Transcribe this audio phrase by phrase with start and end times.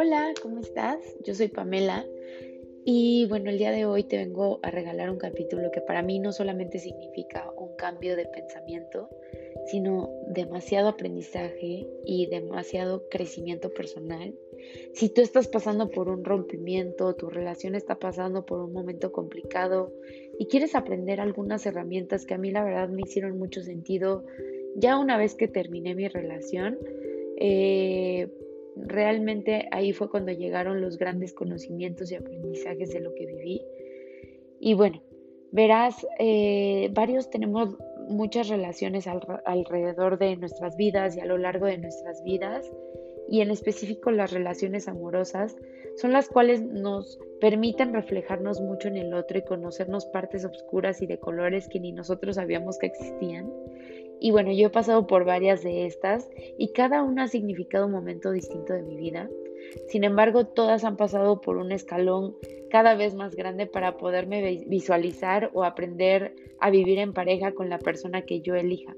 [0.00, 1.00] Hola, ¿cómo estás?
[1.24, 2.06] Yo soy Pamela
[2.84, 6.20] y bueno, el día de hoy te vengo a regalar un capítulo que para mí
[6.20, 9.10] no solamente significa un cambio de pensamiento,
[9.66, 14.32] sino demasiado aprendizaje y demasiado crecimiento personal.
[14.94, 19.92] Si tú estás pasando por un rompimiento, tu relación está pasando por un momento complicado
[20.38, 24.24] y quieres aprender algunas herramientas que a mí la verdad me hicieron mucho sentido
[24.76, 26.78] ya una vez que terminé mi relación,
[27.40, 28.28] eh,
[28.86, 33.62] realmente ahí fue cuando llegaron los grandes conocimientos y aprendizajes de lo que viví.
[34.60, 35.02] Y bueno,
[35.52, 37.76] verás, eh, varios tenemos
[38.08, 42.64] muchas relaciones alrededor de nuestras vidas y a lo largo de nuestras vidas,
[43.28, 45.56] y en específico las relaciones amorosas,
[45.96, 51.06] son las cuales nos permiten reflejarnos mucho en el otro y conocernos partes oscuras y
[51.06, 53.52] de colores que ni nosotros sabíamos que existían.
[54.20, 57.92] Y bueno, yo he pasado por varias de estas y cada una ha significado un
[57.92, 59.28] momento distinto de mi vida.
[59.88, 62.36] Sin embargo, todas han pasado por un escalón
[62.70, 67.78] cada vez más grande para poderme visualizar o aprender a vivir en pareja con la
[67.78, 68.94] persona que yo elija.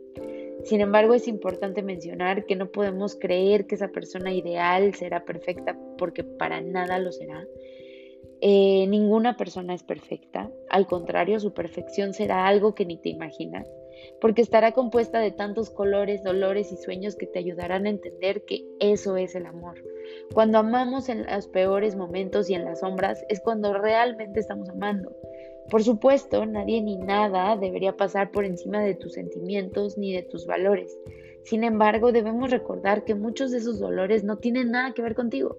[0.65, 5.79] Sin embargo, es importante mencionar que no podemos creer que esa persona ideal será perfecta
[5.97, 7.47] porque para nada lo será.
[8.43, 13.67] Eh, ninguna persona es perfecta, al contrario, su perfección será algo que ni te imaginas
[14.21, 18.65] porque estará compuesta de tantos colores, dolores y sueños que te ayudarán a entender que
[18.79, 19.83] eso es el amor.
[20.33, 25.15] Cuando amamos en los peores momentos y en las sombras es cuando realmente estamos amando.
[25.71, 30.47] Por supuesto, nadie ni nada debería pasar por encima de tus sentimientos ni de tus
[30.47, 30.99] valores.
[31.43, 35.57] Sin embargo, debemos recordar que muchos de esos dolores no tienen nada que ver contigo.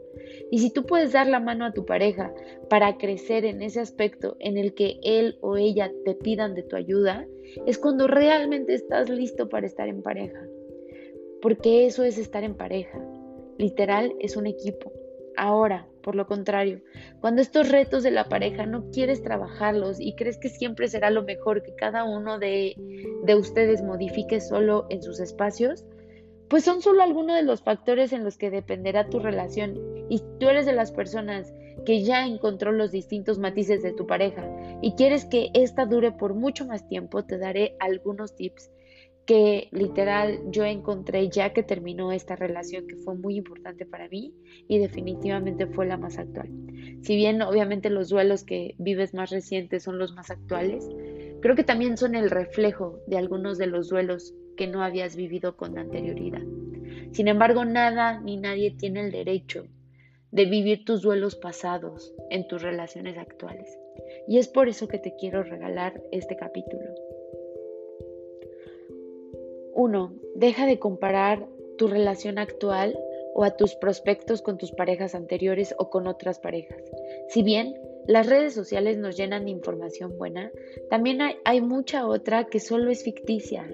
[0.52, 2.34] Y si tú puedes dar la mano a tu pareja
[2.70, 6.76] para crecer en ese aspecto en el que él o ella te pidan de tu
[6.76, 7.28] ayuda,
[7.66, 10.46] es cuando realmente estás listo para estar en pareja.
[11.42, 13.04] Porque eso es estar en pareja.
[13.58, 14.92] Literal, es un equipo.
[15.36, 16.82] Ahora, por lo contrario,
[17.20, 21.24] cuando estos retos de la pareja no quieres trabajarlos y crees que siempre será lo
[21.24, 22.75] mejor que cada uno de,
[23.24, 25.86] de ustedes modifique solo en sus espacios,
[26.50, 30.50] pues son solo algunos de los factores en los que dependerá tu relación y tú
[30.50, 31.53] eres de las personas
[31.86, 34.50] que ya encontró los distintos matices de tu pareja
[34.81, 38.70] y quieres que esta dure por mucho más tiempo, te daré algunos tips
[39.31, 44.34] que literal yo encontré ya que terminó esta relación que fue muy importante para mí
[44.68, 46.50] y definitivamente fue la más actual.
[47.02, 50.86] Si bien obviamente los duelos que vives más recientes son los más actuales,
[51.42, 55.56] creo que también son el reflejo de algunos de los duelos que no habías vivido
[55.56, 56.44] con anterioridad.
[57.13, 59.63] Sin embargo, nada ni nadie tiene el derecho
[60.31, 63.80] de vivir tus duelos pasados en tus relaciones actuales.
[64.28, 66.84] Y es por eso que te quiero regalar este capítulo.
[69.74, 70.14] 1.
[70.36, 72.98] Deja de comparar tu relación actual
[73.34, 76.82] o a tus prospectos con tus parejas anteriores o con otras parejas.
[77.30, 77.74] Si bien
[78.08, 80.52] las redes sociales nos llenan de información buena,
[80.90, 83.70] también hay, hay, mucha otra que solo es ficticia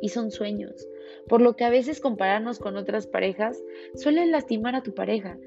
[0.00, 0.88] y son sueños,
[1.28, 3.60] por lo que a veces compararnos con otras parejas
[3.94, 5.38] suele lastimar a tu pareja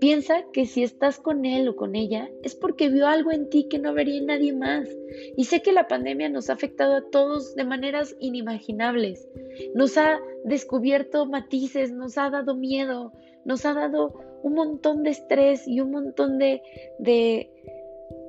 [0.00, 3.68] Piensa que si estás con él o con ella es porque vio algo en ti
[3.68, 4.88] que no vería en nadie más.
[5.36, 9.28] Y sé que la pandemia nos ha afectado a todos de maneras inimaginables.
[9.74, 13.12] Nos ha descubierto matices, nos ha dado miedo,
[13.44, 16.62] nos ha dado un montón de estrés y un montón de,
[16.98, 17.50] de,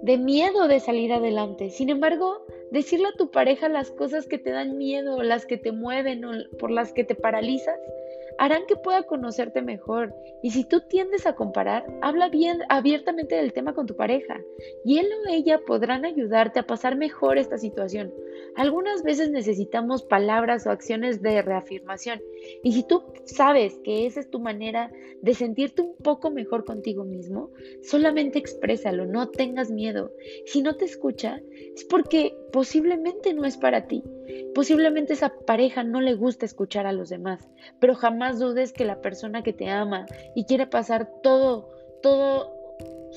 [0.02, 1.70] de miedo de salir adelante.
[1.70, 5.72] Sin embargo, decirle a tu pareja las cosas que te dan miedo, las que te
[5.72, 7.80] mueven o por las que te paralizas,
[8.38, 10.16] harán que pueda conocerte mejor.
[10.42, 14.42] Y si tú tiendes a comparar, habla bien abiertamente del tema con tu pareja
[14.84, 18.14] y él o ella podrán ayudarte a pasar mejor esta situación.
[18.56, 22.22] Algunas veces necesitamos palabras o acciones de reafirmación
[22.64, 27.04] y si tú sabes que esa es tu manera de sentirte un poco mejor contigo
[27.04, 27.52] mismo,
[27.84, 30.12] solamente exprésalo, no tengas miedo.
[30.46, 31.40] Si no te escucha,
[31.76, 34.04] es porque posiblemente no es para ti.
[34.54, 37.50] Posiblemente esa pareja no le gusta escuchar a los demás,
[37.80, 40.06] pero jamás dudes que la persona que te ama
[40.36, 41.70] y quiere pasar todo,
[42.04, 42.52] todos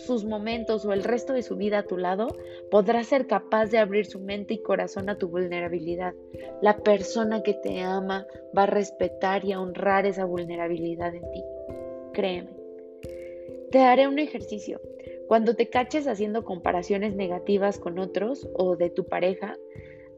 [0.07, 2.29] sus momentos o el resto de su vida a tu lado,
[2.71, 6.15] podrá ser capaz de abrir su mente y corazón a tu vulnerabilidad.
[6.63, 8.27] La persona que te ama
[8.57, 11.45] va a respetar y a honrar esa vulnerabilidad en ti.
[12.15, 12.49] Créeme.
[13.71, 14.81] Te daré un ejercicio.
[15.29, 19.57] Cuando te caches haciendo comparaciones negativas con otros o de tu pareja,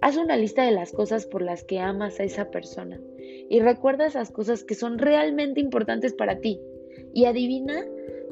[0.01, 3.01] Haz una lista de las cosas por las que amas a esa persona
[3.49, 6.61] y recuerda esas cosas que son realmente importantes para ti.
[7.15, 7.85] Y adivina,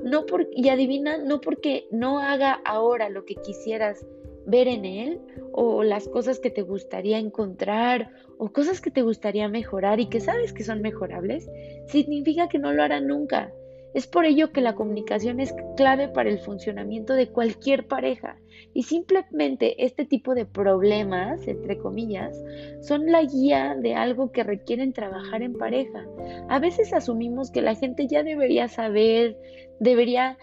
[0.03, 4.05] no por, y adivina no porque no haga ahora lo que quisieras
[4.47, 5.21] ver en él
[5.53, 10.21] o las cosas que te gustaría encontrar o cosas que te gustaría mejorar y que
[10.21, 11.49] sabes que son mejorables,
[11.87, 13.55] significa que no lo hará nunca.
[13.95, 18.37] Es por ello que la comunicación es clave para el funcionamiento de cualquier pareja.
[18.75, 22.37] Y simplemente este tipo de problemas, entre comillas,
[22.83, 26.05] son la guía de algo que requieren trabajar en pareja.
[26.49, 29.39] A veces asumimos que la gente ya debería saber,
[29.79, 30.39] debería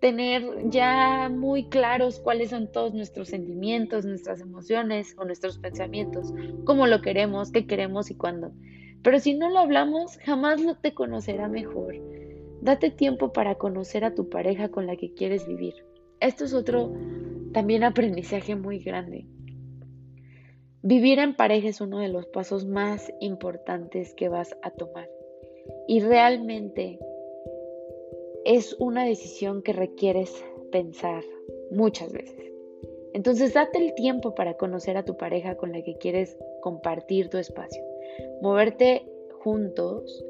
[0.00, 6.32] tener ya muy claros cuáles son todos nuestros sentimientos, nuestras emociones o nuestros pensamientos,
[6.64, 8.52] cómo lo queremos, qué queremos y cuándo.
[9.02, 11.94] Pero si no lo hablamos, jamás lo te conocerá mejor.
[12.66, 15.86] Date tiempo para conocer a tu pareja con la que quieres vivir.
[16.18, 16.92] Esto es otro
[17.52, 19.24] también aprendizaje muy grande.
[20.82, 25.08] Vivir en pareja es uno de los pasos más importantes que vas a tomar.
[25.86, 26.98] Y realmente
[28.44, 30.34] es una decisión que requieres
[30.72, 31.22] pensar
[31.70, 32.52] muchas veces.
[33.12, 37.38] Entonces date el tiempo para conocer a tu pareja con la que quieres compartir tu
[37.38, 37.84] espacio.
[38.42, 39.06] Moverte
[39.40, 40.24] juntos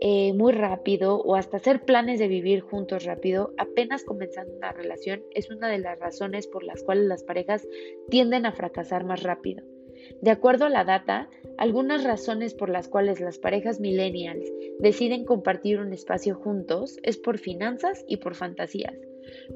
[0.00, 5.22] eh, muy rápido o hasta hacer planes de vivir juntos rápido, apenas comenzando una relación,
[5.34, 7.68] es una de las razones por las cuales las parejas
[8.08, 9.62] tienden a fracasar más rápido.
[10.22, 15.78] De acuerdo a la data, algunas razones por las cuales las parejas millennials deciden compartir
[15.78, 18.94] un espacio juntos es por finanzas y por fantasías.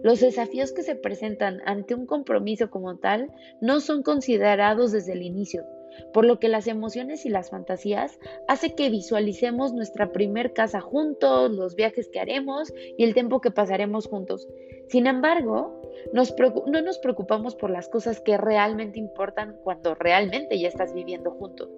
[0.02, 5.23] Los desafíos que se presentan ante un compromiso como tal no son considerados desde el
[5.23, 5.64] inicio,
[6.12, 8.19] por lo que las emociones y las fantasías
[8.49, 13.50] hace que visualicemos nuestra primer casa juntos, los viajes que haremos y el tiempo que
[13.50, 14.49] pasaremos juntos.
[14.88, 15.81] Sin embargo,
[16.12, 21.70] no nos preocupamos por las cosas que realmente importan cuando realmente ya estás viviendo juntos,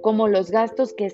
[0.00, 1.06] como los gastos que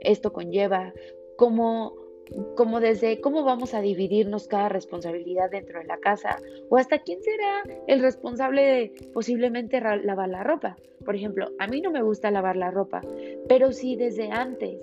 [0.00, 0.92] esto conlleva,
[1.36, 2.07] como
[2.56, 6.38] como desde cómo vamos a dividirnos cada responsabilidad dentro de la casa
[6.68, 10.76] o hasta quién será el responsable de posiblemente lavar la ropa.
[11.04, 13.02] Por ejemplo, a mí no me gusta lavar la ropa,
[13.48, 14.78] pero si desde antes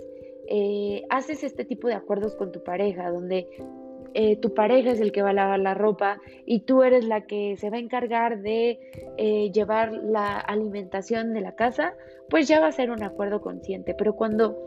[0.48, 3.48] eh, haces este tipo de acuerdos con tu pareja, donde
[4.18, 7.26] eh, tu pareja es el que va a lavar la ropa y tú eres la
[7.26, 8.80] que se va a encargar de
[9.18, 11.96] eh, llevar la alimentación de la casa,
[12.30, 13.94] pues ya va a ser un acuerdo consciente.
[13.94, 14.58] Pero cuando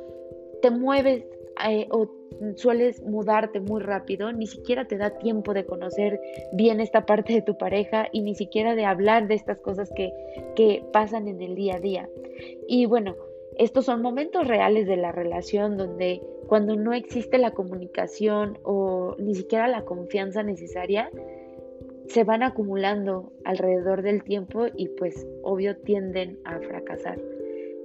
[0.60, 1.24] te mueves
[1.66, 2.08] eh, o
[2.56, 6.20] sueles mudarte muy rápido, ni siquiera te da tiempo de conocer
[6.52, 10.12] bien esta parte de tu pareja y ni siquiera de hablar de estas cosas que,
[10.54, 12.08] que pasan en el día a día.
[12.68, 13.16] Y bueno,
[13.56, 19.34] estos son momentos reales de la relación donde cuando no existe la comunicación o ni
[19.34, 21.10] siquiera la confianza necesaria,
[22.06, 27.20] se van acumulando alrededor del tiempo y pues obvio tienden a fracasar.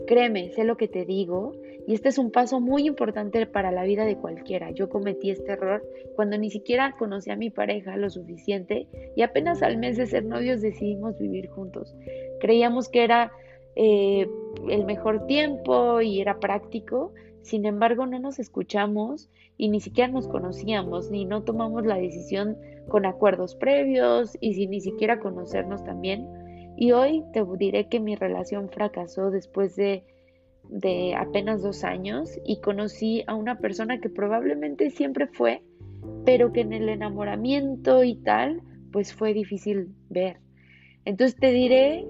[0.08, 1.54] Créeme, sé lo que te digo
[1.86, 4.72] y este es un paso muy importante para la vida de cualquiera.
[4.72, 5.84] Yo cometí este error
[6.16, 10.24] cuando ni siquiera conocí a mi pareja lo suficiente y apenas al mes de ser
[10.26, 11.96] novios decidimos vivir juntos.
[12.40, 13.32] Creíamos que era
[13.76, 14.28] eh,
[14.70, 20.28] el mejor tiempo y era práctico, sin embargo no nos escuchamos y ni siquiera nos
[20.28, 22.58] conocíamos ni no tomamos la decisión
[22.88, 26.28] con acuerdos previos y sin ni siquiera conocernos también.
[26.78, 30.04] Y hoy te diré que mi relación fracasó después de
[30.70, 35.64] de apenas dos años y conocí a una persona que probablemente siempre fue,
[36.26, 38.62] pero que en el enamoramiento y tal,
[38.92, 40.40] pues fue difícil ver.
[41.06, 42.06] Entonces te diré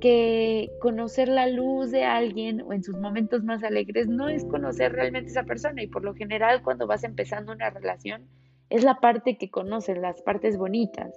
[0.00, 4.92] que conocer la luz de alguien o en sus momentos más alegres no es conocer
[4.92, 8.28] realmente esa persona y por lo general cuando vas empezando una relación
[8.70, 11.12] es la parte que conoces, las partes bonitas.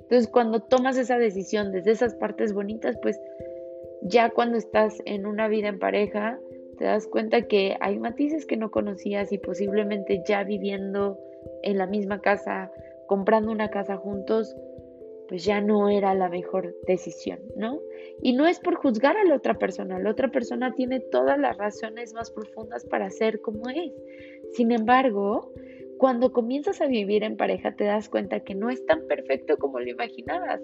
[0.00, 3.18] Entonces cuando tomas esa decisión desde esas partes bonitas, pues
[4.08, 6.38] ya cuando estás en una vida en pareja,
[6.78, 11.18] te das cuenta que hay matices que no conocías y posiblemente ya viviendo
[11.62, 12.70] en la misma casa,
[13.06, 14.54] comprando una casa juntos,
[15.28, 17.80] pues ya no era la mejor decisión, ¿no?
[18.22, 21.56] Y no es por juzgar a la otra persona, la otra persona tiene todas las
[21.56, 23.92] razones más profundas para ser como es.
[24.52, 25.52] Sin embargo,
[25.98, 29.80] cuando comienzas a vivir en pareja te das cuenta que no es tan perfecto como
[29.80, 30.60] lo imaginabas.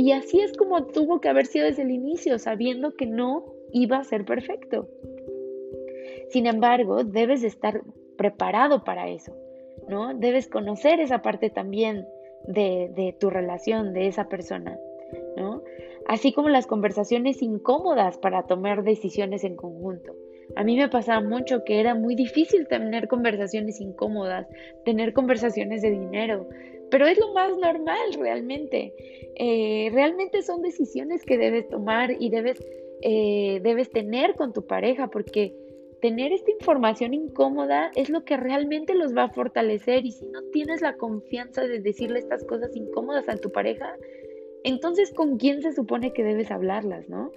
[0.00, 3.98] Y así es como tuvo que haber sido desde el inicio, sabiendo que no iba
[3.98, 4.88] a ser perfecto.
[6.30, 7.82] Sin embargo, debes de estar
[8.16, 9.36] preparado para eso,
[9.90, 10.14] ¿no?
[10.14, 12.06] Debes conocer esa parte también
[12.44, 14.78] de, de tu relación, de esa persona,
[15.36, 15.62] ¿no?
[16.06, 20.14] Así como las conversaciones incómodas para tomar decisiones en conjunto.
[20.56, 24.46] A mí me pasaba mucho que era muy difícil tener conversaciones incómodas,
[24.82, 26.48] tener conversaciones de dinero,
[26.90, 28.94] pero es lo más normal realmente.
[29.36, 32.62] Eh, realmente son decisiones que debes tomar y debes,
[33.02, 35.54] eh, debes tener con tu pareja porque
[36.00, 40.42] tener esta información incómoda es lo que realmente los va a fortalecer y si no
[40.52, 43.94] tienes la confianza de decirle estas cosas incómodas a tu pareja,
[44.64, 47.32] entonces con quién se supone que debes hablarlas, ¿no?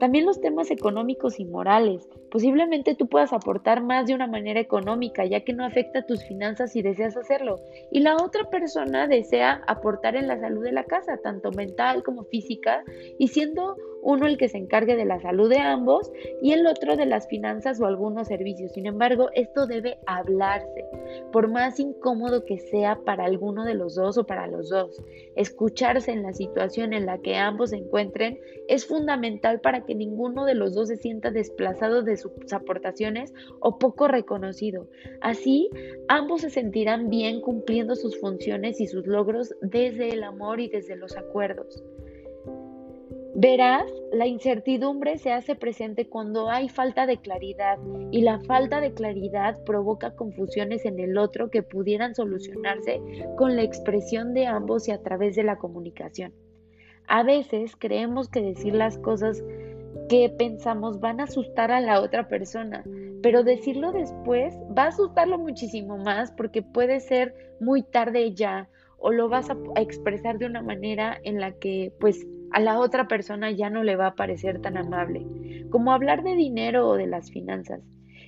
[0.00, 2.08] También los temas económicos y morales.
[2.30, 6.72] Posiblemente tú puedas aportar más de una manera económica, ya que no afecta tus finanzas
[6.72, 7.60] si deseas hacerlo.
[7.92, 12.24] Y la otra persona desea aportar en la salud de la casa, tanto mental como
[12.24, 12.82] física,
[13.18, 16.96] y siendo uno el que se encargue de la salud de ambos y el otro
[16.96, 18.72] de las finanzas o algunos servicios.
[18.72, 20.84] Sin embargo, esto debe hablarse,
[21.32, 25.02] por más incómodo que sea para alguno de los dos o para los dos.
[25.36, 28.38] Escucharse en la situación en la que ambos se encuentren
[28.68, 33.78] es fundamental para que ninguno de los dos se sienta desplazado de sus aportaciones o
[33.78, 34.88] poco reconocido.
[35.20, 35.70] Así,
[36.08, 40.96] ambos se sentirán bien cumpliendo sus funciones y sus logros desde el amor y desde
[40.96, 41.82] los acuerdos.
[43.42, 47.78] Verás, la incertidumbre se hace presente cuando hay falta de claridad
[48.10, 53.00] y la falta de claridad provoca confusiones en el otro que pudieran solucionarse
[53.38, 56.34] con la expresión de ambos y a través de la comunicación.
[57.08, 59.42] A veces creemos que decir las cosas
[60.10, 62.84] que pensamos van a asustar a la otra persona,
[63.22, 68.68] pero decirlo después va a asustarlo muchísimo más porque puede ser muy tarde ya
[68.98, 73.08] o lo vas a, expresar de una manera en la que pues a la otra
[73.08, 75.26] persona ya no le va a parecer tan amable,
[75.70, 77.80] como hablar de dinero o de las finanzas.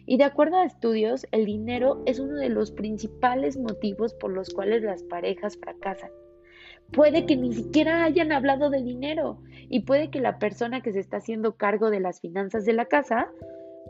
[0.07, 4.51] Y de acuerdo a estudios, el dinero es uno de los principales motivos por los
[4.51, 6.11] cuales las parejas fracasan.
[6.93, 11.01] Puede que ni siquiera hayan hablado de dinero y puede que la persona que se
[11.01, 13.31] está haciendo cargo de las finanzas de la casa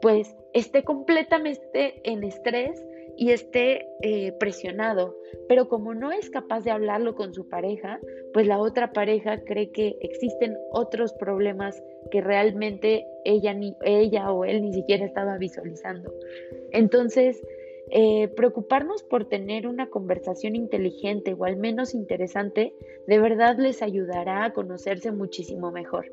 [0.00, 2.84] pues esté completamente en estrés
[3.16, 5.16] y esté eh, presionado,
[5.48, 8.00] pero como no es capaz de hablarlo con su pareja,
[8.32, 14.44] pues la otra pareja cree que existen otros problemas que realmente ella, ni, ella o
[14.44, 16.12] él ni siquiera estaba visualizando.
[16.72, 17.42] Entonces,
[17.90, 22.74] eh, preocuparnos por tener una conversación inteligente o al menos interesante,
[23.06, 26.10] de verdad les ayudará a conocerse muchísimo mejor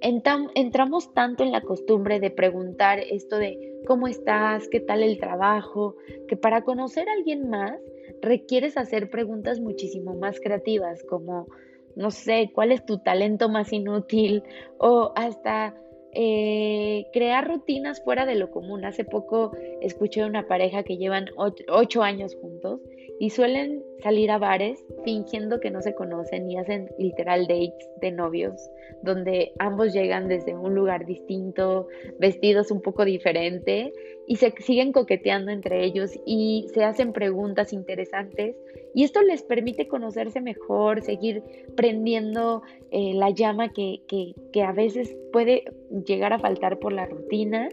[0.00, 5.96] entramos tanto en la costumbre de preguntar esto de cómo estás, qué tal el trabajo,
[6.28, 7.78] que para conocer a alguien más
[8.22, 11.46] requieres hacer preguntas muchísimo más creativas, como,
[11.94, 14.42] no sé, cuál es tu talento más inútil
[14.78, 15.74] o hasta
[16.18, 18.86] eh, crear rutinas fuera de lo común.
[18.86, 22.80] Hace poco escuché una pareja que llevan ocho años juntos
[23.18, 28.12] y suelen salir a bares fingiendo que no se conocen y hacen literal dates de
[28.12, 28.70] novios,
[29.02, 33.92] donde ambos llegan desde un lugar distinto, vestidos un poco diferente
[34.26, 38.56] y se siguen coqueteando entre ellos y se hacen preguntas interesantes
[38.96, 41.42] y esto les permite conocerse mejor, seguir
[41.76, 45.64] prendiendo eh, la llama que, que, que a veces puede
[46.06, 47.68] llegar a faltar por la rutina.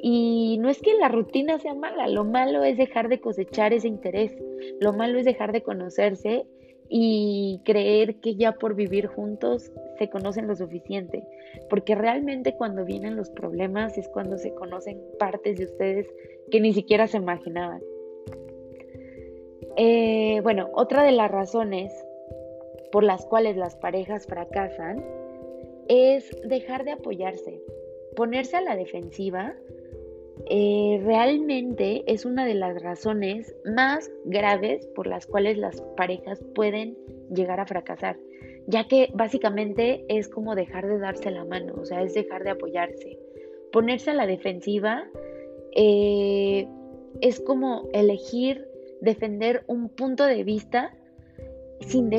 [0.00, 3.88] Y no es que la rutina sea mala, lo malo es dejar de cosechar ese
[3.88, 4.32] interés,
[4.80, 6.46] lo malo es dejar de conocerse
[6.92, 11.22] y creer que ya por vivir juntos se conocen lo suficiente,
[11.70, 16.12] porque realmente cuando vienen los problemas es cuando se conocen partes de ustedes
[16.50, 17.80] que ni siquiera se imaginaban.
[19.76, 21.92] Eh, bueno, otra de las razones
[22.90, 25.04] por las cuales las parejas fracasan
[25.86, 27.62] es dejar de apoyarse,
[28.16, 29.54] ponerse a la defensiva
[30.48, 36.96] eh, realmente es una de las razones más graves por las cuales las parejas pueden
[37.34, 38.16] llegar a fracasar,
[38.66, 42.50] ya que básicamente es como dejar de darse la mano, o sea, es dejar de
[42.50, 43.18] apoyarse.
[43.72, 45.04] Ponerse a la defensiva
[45.76, 46.66] eh,
[47.20, 48.66] es como elegir
[49.00, 50.92] defender un punto de vista
[51.80, 52.10] sin,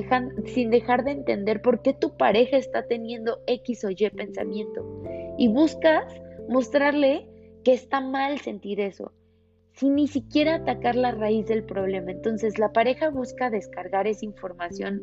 [0.45, 4.85] sin dejar de entender por qué tu pareja está teniendo X o Y pensamiento.
[5.37, 6.05] Y buscas
[6.49, 7.27] mostrarle
[7.63, 9.11] que está mal sentir eso,
[9.73, 12.11] sin ni siquiera atacar la raíz del problema.
[12.11, 15.01] Entonces la pareja busca descargar esa información,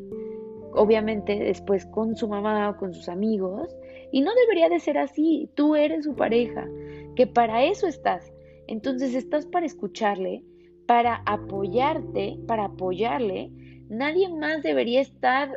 [0.73, 3.75] obviamente después con su mamá o con sus amigos,
[4.11, 6.67] y no debería de ser así, tú eres su pareja,
[7.15, 8.31] que para eso estás.
[8.67, 10.43] Entonces estás para escucharle,
[10.85, 13.51] para apoyarte, para apoyarle.
[13.89, 15.51] Nadie más debería estar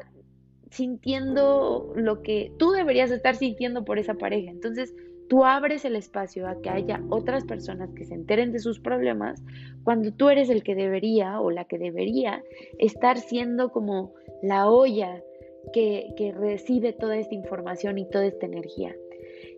[0.71, 4.51] sintiendo lo que tú deberías estar sintiendo por esa pareja.
[4.51, 4.95] Entonces,
[5.33, 9.43] tú abres el espacio a que haya otras personas que se enteren de sus problemas
[9.83, 12.45] cuando tú eres el que debería o la que debería
[12.79, 14.13] estar siendo como
[14.43, 15.23] la olla
[15.73, 18.95] que, que recibe toda esta información y toda esta energía.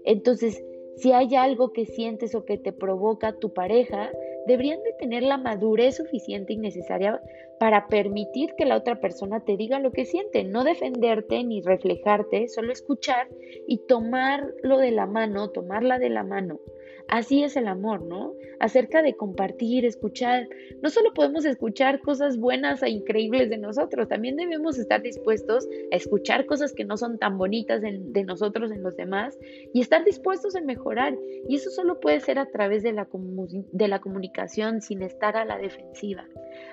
[0.04, 0.64] Entonces,
[0.97, 4.12] si hay algo que sientes o que te provoca tu pareja,
[4.47, 7.21] deberían de tener la madurez suficiente y necesaria
[7.64, 12.47] para permitir que la otra persona te diga lo que siente, no defenderte ni reflejarte,
[12.49, 13.26] solo escuchar
[13.66, 16.61] y tomarlo de la mano, tomarla de la mano.
[17.09, 18.33] Así es el amor, ¿no?
[18.61, 20.49] Acerca de compartir, escuchar.
[20.83, 25.97] No solo podemos escuchar cosas buenas e increíbles de nosotros, también debemos estar dispuestos a
[25.97, 29.38] escuchar cosas que no son tan bonitas de, nosotros en los demás
[29.75, 31.14] y estar dispuestos a mejorar.
[31.47, 35.44] Y eso solo puede ser a través de la, de la comunicación sin estar a
[35.44, 36.26] la defensiva.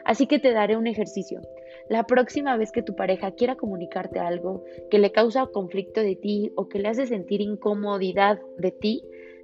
[0.06, 1.42] Así que te daré un ejercicio.
[1.90, 6.52] La próxima vez que tu pareja quiera comunicarte algo que le causa conflicto de ti
[6.56, 9.04] o que le hace sentir incomodidad de ti,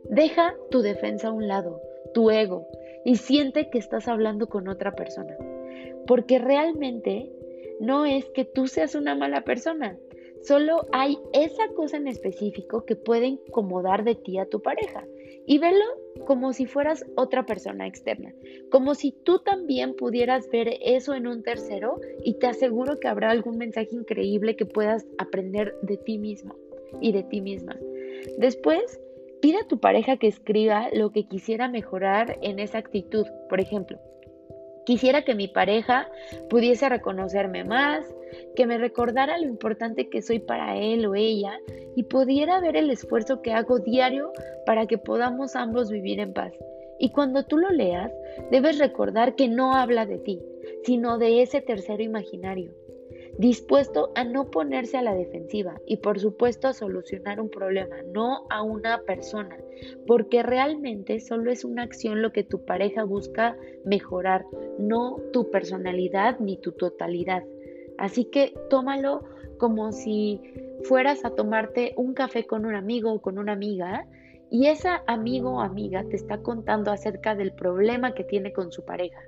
[0.09, 1.81] Deja tu defensa a un lado,
[2.13, 2.65] tu ego,
[3.03, 5.35] y siente que estás hablando con otra persona.
[6.05, 7.29] Porque realmente
[7.81, 9.97] no es que tú seas una mala persona,
[10.43, 15.05] solo hay esa cosa en específico que puede incomodar de ti a tu pareja.
[15.45, 15.85] Y velo
[16.25, 18.33] como si fueras otra persona externa,
[18.69, 23.29] como si tú también pudieras ver eso en un tercero y te aseguro que habrá
[23.31, 26.55] algún mensaje increíble que puedas aprender de ti mismo
[27.01, 27.77] y de ti misma.
[28.37, 28.99] Después,
[29.41, 33.27] Pide a tu pareja que escriba lo que quisiera mejorar en esa actitud.
[33.49, 33.99] Por ejemplo,
[34.87, 36.09] quisiera que mi pareja
[36.49, 38.05] pudiese reconocerme más,
[38.55, 41.59] que me recordara lo importante que soy para él o ella
[41.97, 44.31] y pudiera ver el esfuerzo que hago diario
[44.65, 46.53] para que podamos ambos vivir en paz.
[46.99, 48.13] Y cuando tú lo leas,
[48.49, 50.41] debes recordar que no habla de ti,
[50.83, 52.71] sino de ese tercero imaginario
[53.37, 58.47] dispuesto a no ponerse a la defensiva y por supuesto a solucionar un problema, no
[58.49, 59.57] a una persona,
[60.07, 64.45] porque realmente solo es una acción lo que tu pareja busca mejorar,
[64.79, 67.43] no tu personalidad ni tu totalidad.
[67.97, 69.23] Así que tómalo
[69.57, 70.41] como si
[70.83, 74.07] fueras a tomarte un café con un amigo o con una amiga
[74.49, 78.85] y esa amigo o amiga te está contando acerca del problema que tiene con su
[78.85, 79.19] pareja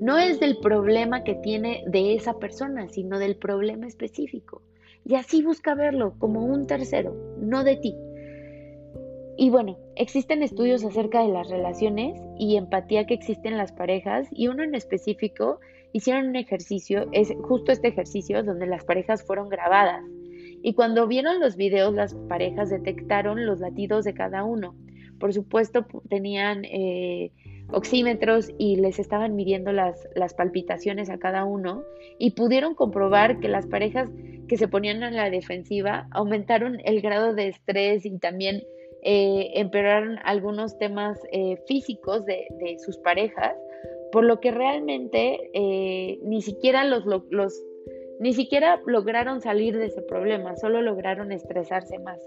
[0.00, 4.62] no es del problema que tiene de esa persona, sino del problema específico.
[5.04, 7.94] Y así busca verlo como un tercero, no de ti.
[9.36, 14.28] Y bueno, existen estudios acerca de las relaciones y empatía que existen en las parejas
[14.32, 15.60] y uno en específico
[15.92, 20.04] hicieron un ejercicio, es justo este ejercicio donde las parejas fueron grabadas.
[20.62, 24.74] Y cuando vieron los videos, las parejas detectaron los latidos de cada uno.
[25.20, 27.30] Por supuesto, tenían eh,
[27.70, 31.84] oxímetros y les estaban midiendo las, las palpitaciones a cada uno
[32.18, 34.08] y pudieron comprobar que las parejas
[34.48, 38.62] que se ponían a la defensiva aumentaron el grado de estrés y también
[39.02, 42.46] eh, empeoraron algunos temas eh, físicos de,
[42.84, 43.54] sus parejas,
[44.10, 47.62] por lo que realmente eh, ni siquiera los, los
[48.18, 52.18] ni siquiera lograron salir de ese problema, solo lograron estresarse más.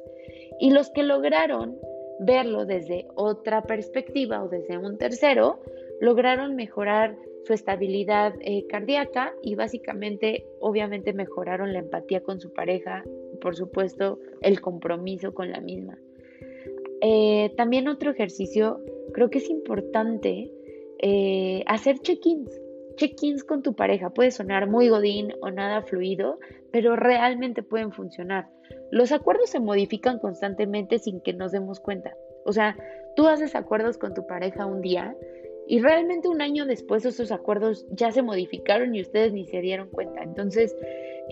[0.59, 1.77] Y los que lograron
[2.21, 5.59] verlo desde otra perspectiva o desde un tercero,
[5.99, 13.03] lograron mejorar su estabilidad eh, cardíaca y básicamente, obviamente, mejoraron la empatía con su pareja,
[13.41, 15.97] por supuesto, el compromiso con la misma.
[17.01, 18.79] Eh, también otro ejercicio,
[19.13, 20.51] creo que es importante
[20.99, 22.61] eh, hacer check-ins.
[23.01, 24.11] Check-ins con tu pareja.
[24.11, 26.37] Puede sonar muy godín o nada fluido,
[26.71, 28.47] pero realmente pueden funcionar.
[28.91, 32.15] Los acuerdos se modifican constantemente sin que nos demos cuenta.
[32.45, 32.77] O sea,
[33.15, 35.15] tú haces acuerdos con tu pareja un día
[35.67, 39.89] y realmente un año después esos acuerdos ya se modificaron y ustedes ni se dieron
[39.89, 40.21] cuenta.
[40.21, 40.75] Entonces,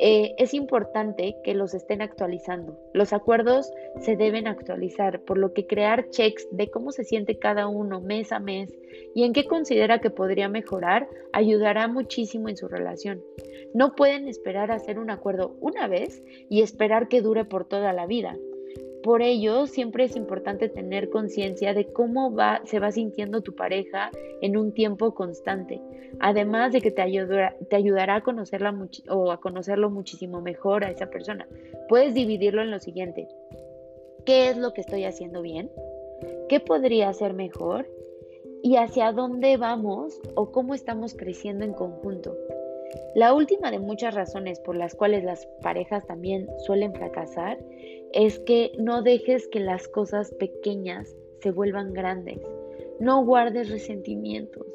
[0.01, 2.79] eh, es importante que los estén actualizando.
[2.93, 7.67] Los acuerdos se deben actualizar, por lo que crear checks de cómo se siente cada
[7.67, 8.73] uno mes a mes
[9.13, 13.21] y en qué considera que podría mejorar ayudará muchísimo en su relación.
[13.73, 17.93] No pueden esperar a hacer un acuerdo una vez y esperar que dure por toda
[17.93, 18.37] la vida.
[19.03, 22.35] Por ello, siempre es importante tener conciencia de cómo
[22.65, 25.81] se va sintiendo tu pareja en un tiempo constante,
[26.19, 27.03] además de que te,
[27.69, 28.77] te ayudará a conocerla
[29.09, 31.47] o a conocerlo muchísimo mejor a esa persona.
[31.87, 33.27] Puedes dividirlo en lo siguiente.
[34.25, 35.71] ¿Qué es lo que estoy haciendo bien?
[36.49, 37.87] ¿Qué podría hacer mejor?
[38.61, 42.35] ¿Y hacia dónde vamos o cómo estamos creciendo en conjunto?
[43.15, 47.57] La última de muchas razones por las cuales las parejas también suelen fracasar
[48.13, 52.39] es que no dejes que las cosas pequeñas se vuelvan grandes.
[52.99, 54.65] No guardes resentimientos.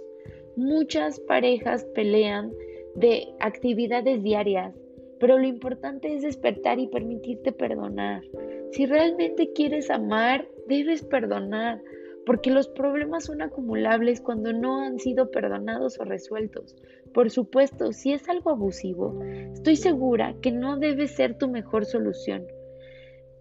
[0.56, 2.52] Muchas parejas pelean
[2.94, 4.74] de actividades diarias,
[5.18, 8.22] pero lo importante es despertar y permitirte perdonar.
[8.72, 11.82] Si realmente quieres amar, debes perdonar,
[12.26, 16.76] porque los problemas son acumulables cuando no han sido perdonados o resueltos.
[17.12, 22.46] Por supuesto, si es algo abusivo, estoy segura que no debe ser tu mejor solución.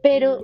[0.02, 0.41] Pero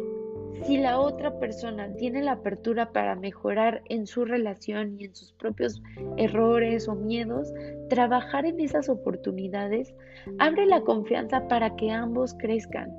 [0.63, 5.31] si la otra persona tiene la apertura para mejorar en su relación y en sus
[5.33, 5.81] propios
[6.17, 7.53] errores o miedos,
[7.89, 9.93] trabajar en esas oportunidades
[10.37, 12.91] abre la confianza para que ambos crezcan.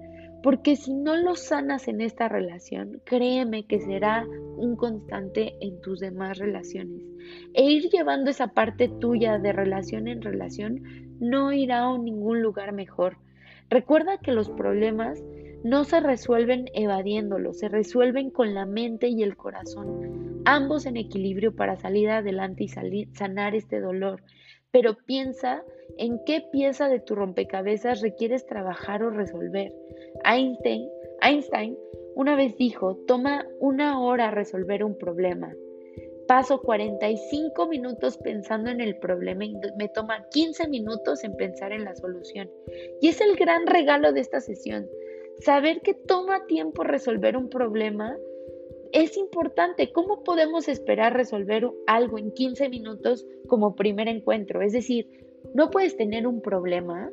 [0.43, 4.27] Porque si no lo sanas en esta relación, créeme que será
[4.57, 7.03] un constante en tus demás relaciones.
[7.53, 10.83] E ir llevando esa parte tuya de relación en relación
[11.21, 13.19] no irá a ningún lugar mejor.
[13.69, 15.23] Recuerda que los problemas
[15.63, 21.55] no se resuelven evadiéndolo, se resuelven con la mente y el corazón, ambos en equilibrio
[21.55, 22.69] para salir adelante y
[23.13, 24.23] sanar este dolor.
[24.71, 25.63] Pero piensa
[26.01, 29.73] en qué pieza de tu rompecabezas requieres trabajar o resolver.
[30.25, 30.89] Einstein,
[31.21, 31.77] Einstein
[32.15, 35.55] una vez dijo, toma una hora resolver un problema.
[36.27, 41.85] Paso 45 minutos pensando en el problema y me toma 15 minutos en pensar en
[41.85, 42.51] la solución.
[43.01, 44.89] Y es el gran regalo de esta sesión.
[45.41, 48.17] Saber que toma tiempo resolver un problema
[48.93, 49.93] es importante.
[49.93, 54.63] ¿Cómo podemos esperar resolver algo en 15 minutos como primer encuentro?
[54.63, 55.09] Es decir,
[55.55, 57.11] no puedes tener un problema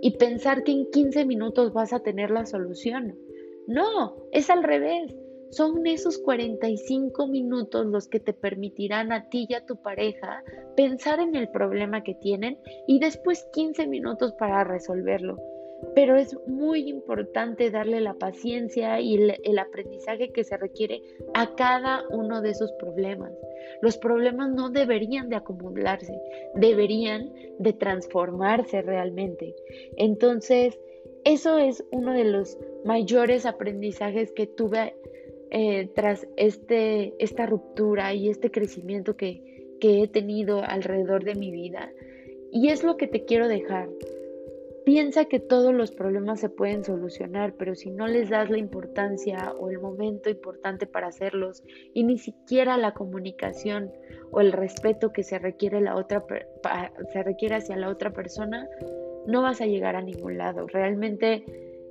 [0.00, 3.18] y pensar que en 15 minutos vas a tener la solución.
[3.66, 5.16] No, es al revés.
[5.50, 10.42] Son esos 45 minutos los que te permitirán a ti y a tu pareja
[10.76, 15.38] pensar en el problema que tienen y después 15 minutos para resolverlo
[15.94, 21.02] pero es muy importante darle la paciencia y el, aprendizaje que se requiere
[21.34, 23.32] a cada uno de esos problemas.
[23.80, 26.18] Los problemas no deberían de acumularse,
[26.54, 29.54] deberían de transformarse realmente.
[29.96, 30.78] Entonces,
[31.24, 34.94] eso es uno de los mayores aprendizajes que tuve
[35.50, 41.50] eh, tras este, esta ruptura y este crecimiento que, que he tenido alrededor de mi
[41.50, 41.92] vida.
[42.52, 43.88] Y es lo que te quiero dejar.
[44.84, 49.54] Piensa que todos los problemas se pueden solucionar, pero si no les das la importancia
[49.58, 51.62] o el momento importante para hacerlos
[51.94, 53.90] y ni siquiera la comunicación
[54.30, 56.22] o el respeto que se requiere, la otra,
[57.12, 58.68] se requiere hacia la otra persona,
[59.26, 60.66] no vas a llegar a ningún lado.
[60.66, 61.44] Realmente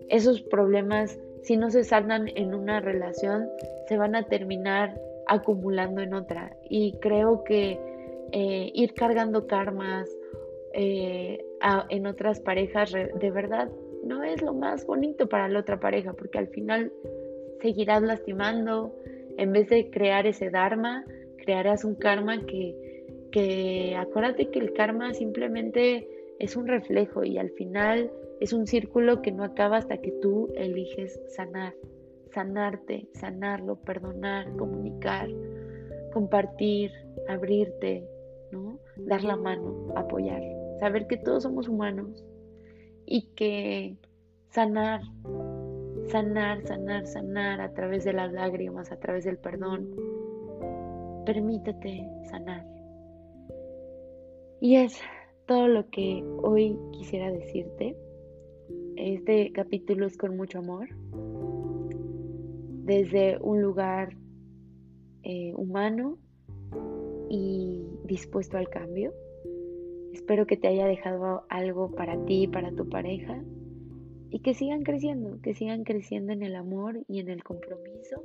[0.10, 3.49] esos problemas, si no se saldan en una relación,
[3.88, 4.93] se van a terminar
[5.27, 6.56] acumulando en otra.
[6.69, 7.79] Y creo que
[8.32, 10.10] eh, ir cargando karmas,
[10.73, 11.43] eh,
[11.89, 13.69] en otras parejas de verdad
[14.04, 16.91] no es lo más bonito para la otra pareja, porque al final
[17.62, 18.93] seguirás lastimando,
[19.38, 21.06] en vez de crear ese dharma,
[21.38, 26.08] crearás un karma que, que acuérdate que el karma simplemente
[26.39, 30.49] es un reflejo y al final es un círculo que no acaba hasta que tú
[30.56, 31.73] eliges sanar,
[32.34, 35.30] sanarte, sanarlo, perdonar, comunicar,
[36.12, 36.91] compartir,
[37.30, 38.06] abrirte,
[38.52, 38.80] ¿no?
[38.97, 40.41] Dar la mano, apoyar
[40.79, 42.23] saber que todos somos humanos
[43.05, 43.97] y que
[44.49, 45.01] sanar,
[46.07, 49.89] sanar, sanar, sanar a través de las lágrimas, a través del perdón.
[51.25, 52.65] Permítete sanar.
[54.59, 54.99] Y es
[55.45, 57.97] todo lo que hoy quisiera decirte.
[58.95, 60.88] Este capítulo es con mucho amor,
[62.83, 64.15] desde un lugar
[65.23, 66.17] eh, humano
[67.29, 69.13] y dispuesto al cambio.
[70.13, 73.43] Espero que te haya dejado algo para ti para tu pareja
[74.30, 78.23] y que sigan creciendo, que sigan creciendo en el amor y en el compromiso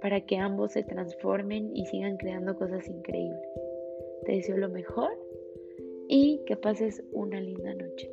[0.00, 3.40] para que ambos se transformen y sigan creando cosas increíbles.
[4.26, 5.10] Te deseo lo mejor
[6.08, 8.10] y que pases una linda noche.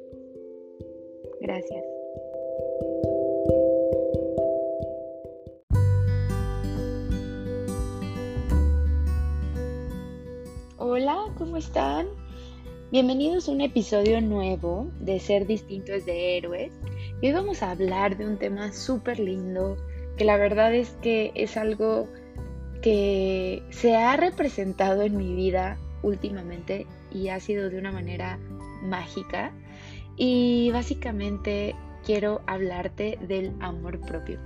[1.42, 1.84] Gracias.
[10.78, 12.29] Hola, ¿cómo están?
[12.92, 16.74] Bienvenidos a un episodio nuevo de Ser Distinto de Héroes.
[17.22, 19.78] Hoy vamos a hablar de un tema súper lindo,
[20.18, 22.10] que la verdad es que es algo
[22.82, 28.40] que se ha representado en mi vida últimamente y ha sido de una manera
[28.82, 29.54] mágica.
[30.18, 34.40] Y básicamente quiero hablarte del amor propio.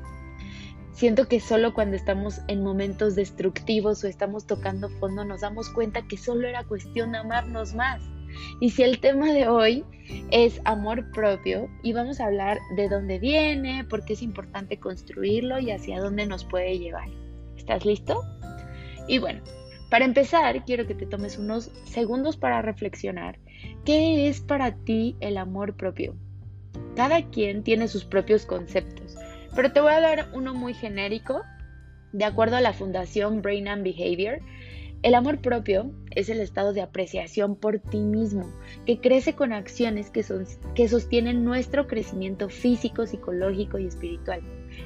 [0.91, 6.05] Siento que solo cuando estamos en momentos destructivos o estamos tocando fondo nos damos cuenta
[6.09, 8.03] que solo era cuestión de amarnos más
[8.59, 9.83] y si el tema de hoy
[10.31, 15.59] es amor propio y vamos a hablar de dónde viene, por qué es importante construirlo
[15.59, 17.07] y hacia dónde nos puede llevar.
[17.57, 18.21] ¿Estás listo?
[19.07, 19.41] Y bueno,
[19.89, 23.37] para empezar, quiero que te tomes unos segundos para reflexionar.
[23.85, 26.15] ¿Qué es para ti el amor propio?
[26.95, 29.15] Cada quien tiene sus propios conceptos,
[29.55, 31.43] pero te voy a dar uno muy genérico.
[32.11, 34.39] De acuerdo a la Fundación Brain and Behavior,
[35.03, 38.49] el amor propio es el estado de apreciación por ti mismo,
[38.85, 44.41] que crece con acciones que, son, que sostienen nuestro crecimiento físico, psicológico y espiritual.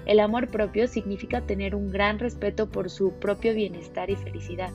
[0.08, 4.72] El amor propio significa tener un gran respeto por su propio bienestar y felicidad.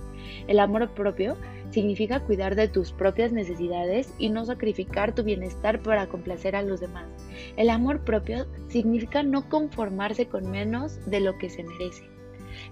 [0.47, 1.37] El amor propio
[1.71, 6.81] significa cuidar de tus propias necesidades y no sacrificar tu bienestar para complacer a los
[6.81, 7.09] demás.
[7.57, 12.12] El amor propio significa no conformarse con menos de lo que se merece.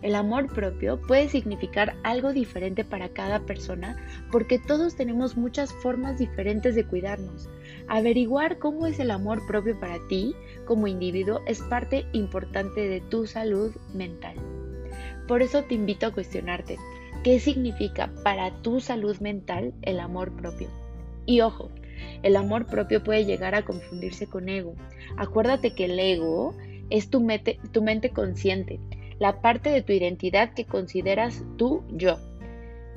[0.02, 3.96] El amor propio puede significar algo diferente para cada persona
[4.32, 7.50] porque todos tenemos muchas formas diferentes de cuidarnos.
[7.86, 10.34] Averiguar cómo es el amor propio para ti
[10.64, 14.36] como individuo es parte importante de tu salud mental.
[15.28, 16.78] Por eso te invito a cuestionarte,
[17.22, 20.68] ¿qué significa para tu salud mental el amor propio?
[21.26, 21.70] Y ojo,
[22.22, 24.74] el amor propio puede llegar a confundirse con ego.
[25.16, 26.56] Acuérdate que el ego
[26.88, 28.80] es tu mente, consciente
[29.20, 32.18] la parte de tu identidad que consideras tú yo.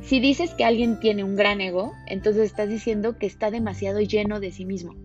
[0.02, 4.40] Si dices que alguien tiene un gran ego, entonces estás diciendo que está demasiado lleno
[4.40, 4.96] de sí mismo.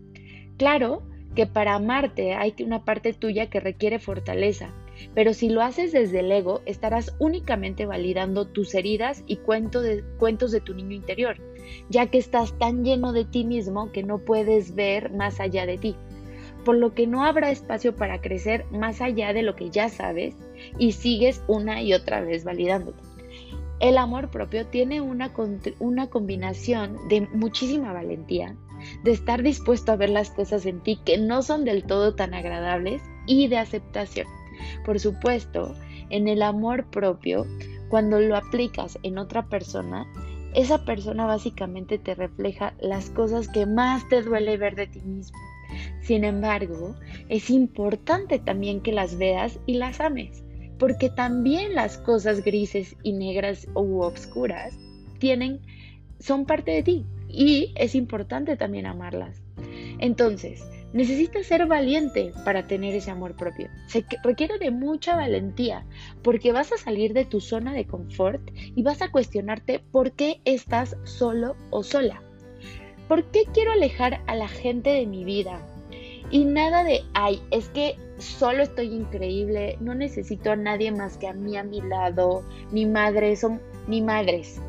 [0.56, 1.02] Claro
[1.34, 4.72] que para amarte hay una parte tuya que requiere fortaleza,
[5.14, 9.82] pero si lo haces desde el ego, estarás únicamente validando tus heridas y cuentos
[10.52, 11.36] de tu niño interior,
[11.88, 15.78] ya que estás tan lleno de ti mismo que no puedes ver más allá de
[15.78, 15.96] ti
[16.68, 20.34] por lo que no habrá espacio para crecer más allá de lo que ya sabes
[20.78, 23.02] y sigues una y otra vez validándote.
[23.80, 25.32] El amor propio tiene una,
[25.78, 28.54] una combinación de muchísima valentía,
[29.02, 32.34] de estar dispuesto a ver las cosas en ti que no son del todo tan
[32.34, 34.26] agradables y de aceptación.
[34.84, 35.74] Por supuesto,
[36.10, 37.46] en el amor propio,
[37.88, 40.06] cuando lo aplicas en otra persona,
[40.54, 45.38] esa persona básicamente te refleja las cosas que más te duele ver de ti mismo.
[46.00, 46.94] Sin embargo,
[47.28, 50.42] es importante también que las veas y las ames,
[50.78, 54.78] porque también las cosas grises y negras u oscuras
[55.18, 55.60] tienen
[56.20, 59.42] son parte de ti y es importante también amarlas.
[59.98, 63.68] Entonces, necesitas ser valiente para tener ese amor propio.
[63.86, 65.84] Se requiere de mucha valentía
[66.22, 70.40] porque vas a salir de tu zona de confort y vas a cuestionarte por qué
[70.44, 72.22] estás solo o sola.
[73.08, 75.60] ¿Por qué quiero alejar a la gente de mi vida?
[76.30, 81.26] Y nada de, ay, es que solo estoy increíble, no necesito a nadie más que
[81.26, 84.60] a mí a mi lado, ni madres, son ni madres.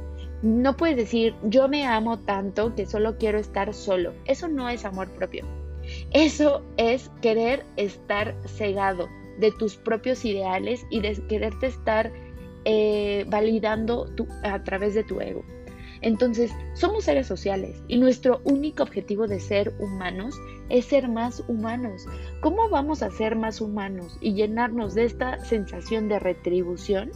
[0.41, 4.13] No puedes decir, yo me amo tanto que solo quiero estar solo.
[4.23, 5.45] Eso no es amor propio.
[6.12, 12.12] Eso es querer estar cegado de tus propios ideales y de quererte estar
[12.63, 14.08] eh, validando
[14.43, 15.43] a través de tu ego.
[16.01, 20.35] Entonces, somos seres sociales y nuestro único objetivo de ser humanos
[20.69, 22.05] es ser más humanos.
[22.41, 27.12] ¿Cómo vamos a ser más humanos y llenarnos de esta sensación de retribución?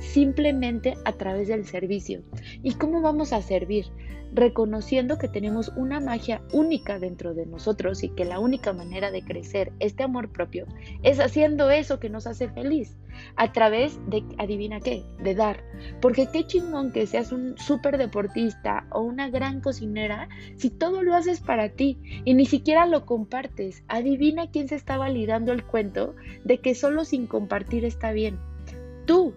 [0.00, 2.22] Simplemente a través del servicio.
[2.62, 3.86] ¿Y cómo vamos a servir?
[4.32, 9.22] Reconociendo que tenemos una magia única dentro de nosotros y que la única manera de
[9.22, 10.66] crecer este amor propio
[11.02, 12.96] es haciendo eso que nos hace feliz,
[13.36, 15.64] a través de, adivina qué, de dar.
[16.00, 21.14] Porque qué chingón que seas un súper deportista o una gran cocinera si todo lo
[21.14, 23.82] haces para ti y ni siquiera lo compartes.
[23.88, 26.14] Adivina quién se está validando el cuento
[26.44, 28.38] de que solo sin compartir está bien.
[29.06, 29.34] Tú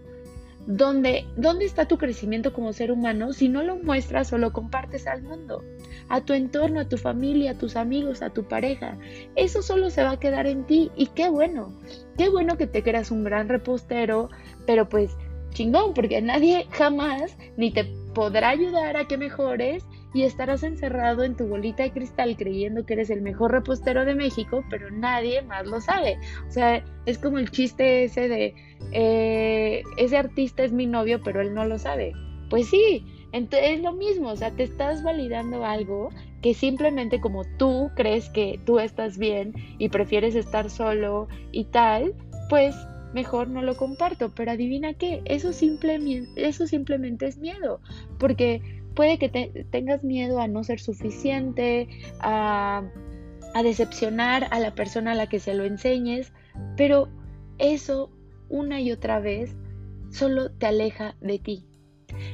[0.65, 5.07] ¿Dónde, ¿Dónde está tu crecimiento como ser humano si no lo muestras o lo compartes
[5.07, 5.63] al mundo?
[6.07, 8.97] A tu entorno, a tu familia, a tus amigos, a tu pareja.
[9.35, 11.73] Eso solo se va a quedar en ti y qué bueno.
[12.17, 14.29] Qué bueno que te creas un gran repostero,
[14.65, 15.17] pero pues
[15.49, 21.35] chingón, porque nadie jamás ni te podrá ayudar a que mejores y estarás encerrado en
[21.35, 25.65] tu bolita de cristal creyendo que eres el mejor repostero de México, pero nadie más
[25.67, 26.17] lo sabe.
[26.47, 28.53] O sea, es como el chiste ese de,
[28.91, 32.13] eh, ese artista es mi novio, pero él no lo sabe.
[32.49, 36.09] Pues sí, entonces es lo mismo, o sea, te estás validando algo
[36.43, 42.13] que simplemente como tú crees que tú estás bien y prefieres estar solo y tal,
[42.49, 42.75] pues
[43.13, 47.79] mejor no lo comparto, pero adivina qué, eso simplemente, eso simplemente es miedo,
[48.19, 48.61] porque
[48.95, 49.29] puede que
[49.69, 51.87] tengas miedo a no ser suficiente,
[52.19, 52.83] a,
[53.53, 56.31] a decepcionar a la persona a la que se lo enseñes,
[56.77, 57.09] pero
[57.57, 58.11] eso
[58.49, 59.55] una y otra vez
[60.11, 61.65] solo te aleja de ti.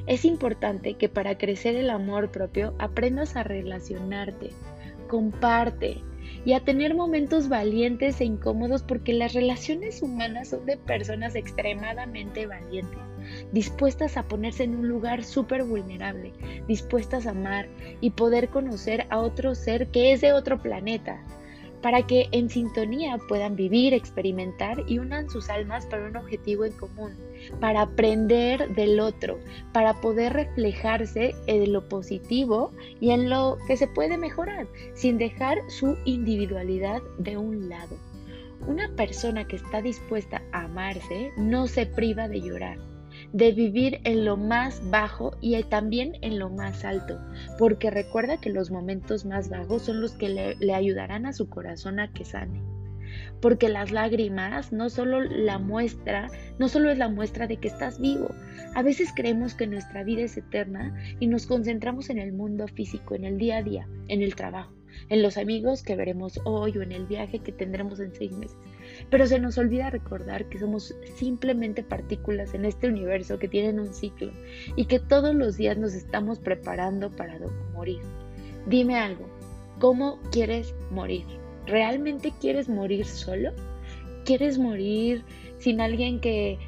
[0.08, 4.50] Es importante que para crecer el amor propio aprendas a relacionarte,
[5.08, 6.04] comparte,
[6.46, 12.46] y a tener momentos valientes e incómodos porque las relaciones humanas son de personas extremadamente
[12.46, 13.00] valientes,
[13.52, 16.34] dispuestas a ponerse en un lugar súper vulnerable,
[16.68, 17.68] dispuestas a amar
[18.02, 21.24] y poder conocer a otro ser que es de otro planeta,
[21.82, 26.74] para que en sintonía puedan vivir, experimentar y unan sus almas para un objetivo en
[26.74, 27.16] común,
[27.60, 29.40] para aprender del otro,
[29.72, 35.58] para poder reflejarse en lo positivo y en lo que se puede mejorar, sin dejar
[35.70, 37.96] su individualidad de un lado.
[38.68, 42.78] Una persona que está dispuesta a amarse no se priva de llorar,
[43.34, 47.20] de vivir en lo más bajo y también en lo más alto,
[47.58, 52.00] porque recuerda que los momentos más bajos son los que le, ayudarán a su corazón
[52.00, 52.62] a que sane
[53.42, 58.00] porque las lágrimas no solo la muestra, no solo es la muestra de que estás
[58.00, 58.30] vivo.
[58.76, 63.16] A veces creemos que nuestra vida es eterna y nos concentramos en el mundo físico,
[63.16, 64.74] en el día a día, en el trabajo,
[65.08, 68.58] en los amigos que veremos hoy o en el viaje que tendremos en seis meses.
[69.10, 73.94] Pero se nos olvida recordar que somos simplemente partículas en este universo que tienen un
[73.94, 74.32] ciclo
[74.76, 77.40] y que todos los días nos estamos preparando para
[77.74, 78.02] morir.
[78.68, 79.26] Dime algo,
[79.80, 81.26] ¿cómo quieres morir?
[81.66, 83.52] ¿Realmente quieres morir solo?
[84.26, 85.24] ¿Quieres morir
[85.58, 86.60] sin alguien que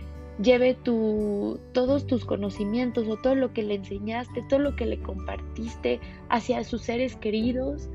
[0.42, 5.00] lleve tu, todos tus conocimientos o todo lo que le enseñaste, todo lo que le
[5.00, 6.00] compartiste
[6.30, 7.90] hacia sus seres queridos?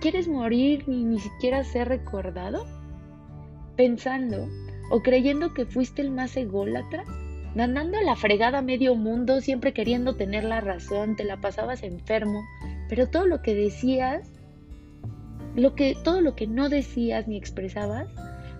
[0.00, 2.66] ¿Quieres morir y ni siquiera ser recordado?
[3.76, 4.48] Pensando
[4.90, 7.04] o creyendo que fuiste el más ególatra,
[7.54, 12.44] mandando a la fregada medio mundo, siempre queriendo tener la razón, te la pasabas enfermo,
[12.88, 14.30] pero todo lo que decías
[15.54, 18.08] lo que, todo lo que no decías ni expresabas,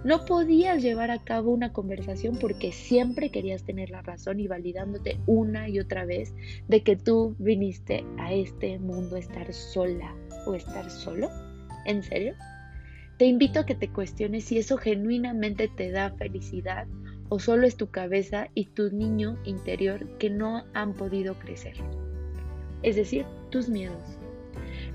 [0.04, 5.18] no podías llevar a cabo una conversación porque siempre querías tener la razón y validándote
[5.26, 6.34] una y otra vez
[6.68, 10.14] de que tú viniste a este mundo a estar sola
[10.46, 11.30] o estar solo.
[11.86, 12.34] ¿En serio?
[13.24, 16.86] Te invito a que te cuestiones si eso genuinamente te da felicidad
[17.30, 21.72] o solo es tu cabeza y tu niño interior que no han podido crecer.
[22.82, 24.18] Es decir, tus miedos.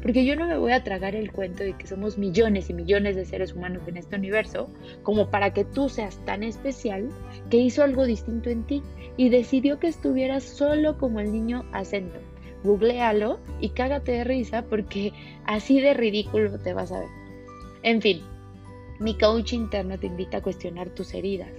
[0.04, 3.16] Porque yo no me voy a tragar el cuento de que somos millones y millones
[3.16, 4.70] de seres humanos en este universo,
[5.02, 7.10] como para que tú seas tan especial
[7.50, 8.84] que hizo algo distinto en ti
[9.18, 12.20] y decidió que estuvieras solo como el niño acento.
[12.64, 15.14] Googlealo y cágate de risa porque
[15.46, 17.19] así de ridículo te vas a ver.
[17.84, 18.22] En fin,
[19.00, 21.52] mi coach interno te invita a cuestionar tus heridas,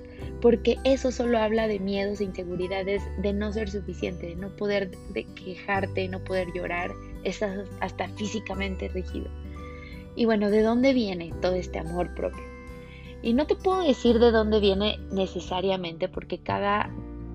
[0.42, 4.90] porque eso solo habla de miedos e inseguridades de no ser suficiente, de no poder
[5.14, 6.92] de quejarte, no poder llorar,
[7.24, 9.28] estás hasta físicamente rígido.
[10.16, 12.44] Y bueno, ¿de dónde viene todo este amor propio?
[13.22, 16.90] Y no te puedo decir de dónde viene necesariamente porque cada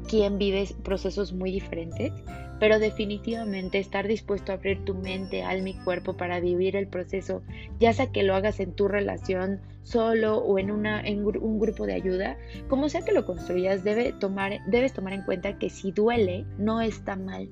[0.07, 2.11] quien vive procesos muy diferentes,
[2.59, 7.41] pero definitivamente estar dispuesto a abrir tu mente, alma y cuerpo para vivir el proceso,
[7.79, 11.85] ya sea que lo hagas en tu relación solo o en, una, en un grupo
[11.85, 12.37] de ayuda,
[12.67, 16.81] como sea que lo construyas, debe tomar, debes tomar en cuenta que si duele, no
[16.81, 17.49] está mal.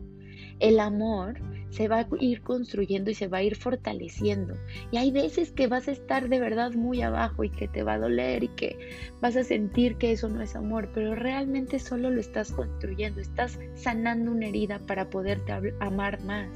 [0.59, 1.39] El amor
[1.73, 4.55] se va a ir construyendo y se va a ir fortaleciendo.
[4.91, 7.93] Y hay veces que vas a estar de verdad muy abajo y que te va
[7.93, 8.77] a doler y que
[9.21, 13.59] vas a sentir que eso no es amor, pero realmente solo lo estás construyendo, estás
[13.73, 16.47] sanando una herida para poderte amar más.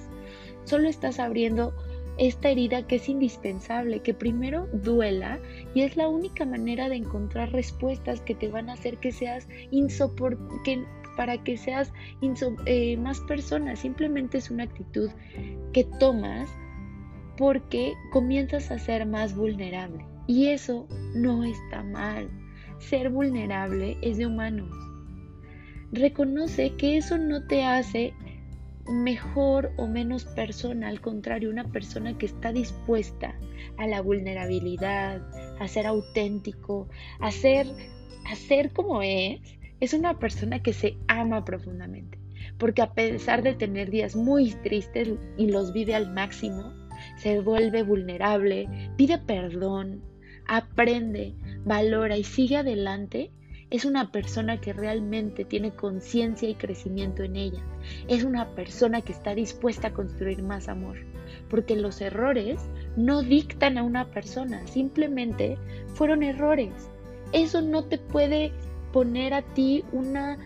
[0.65, 1.73] Solo estás abriendo
[2.19, 5.39] esta herida que es indispensable, que primero duela
[5.73, 9.47] y es la única manera de encontrar respuestas que te van a hacer que seas
[9.71, 10.85] insoportable,
[11.17, 11.91] para que seas
[12.65, 15.09] eh, más persona, simplemente es una actitud
[15.73, 16.49] que tomas
[17.37, 20.05] porque comienzas a ser más vulnerable.
[20.27, 22.29] Y eso no está mal.
[22.79, 24.71] Ser vulnerable es de humanos.
[25.91, 28.13] Reconoce que eso no te hace
[28.89, 33.35] mejor o menos persona, al contrario, una persona que está dispuesta
[33.77, 35.21] a la vulnerabilidad,
[35.59, 36.87] a ser auténtico,
[37.19, 37.67] a ser,
[38.25, 42.17] a ser como es, es una persona que se ama profundamente,
[42.57, 46.73] porque a pesar de tener días muy tristes y los vive al máximo,
[47.17, 50.01] se vuelve vulnerable, pide perdón,
[50.47, 53.31] aprende, valora y sigue adelante,
[53.69, 57.61] es una persona que realmente tiene conciencia y crecimiento en ella.
[58.07, 60.97] Es una persona que está dispuesta a construir más amor.
[61.49, 62.61] Porque los errores
[62.95, 65.57] no dictan a una persona, simplemente
[65.95, 66.71] fueron errores.
[67.33, 68.53] Eso no te puede
[68.91, 70.37] poner a ti una,